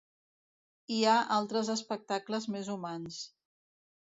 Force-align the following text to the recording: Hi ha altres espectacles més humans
Hi 0.95 0.97
ha 1.09 1.17
altres 1.35 1.69
espectacles 1.75 2.49
més 2.57 2.73
humans 2.79 3.21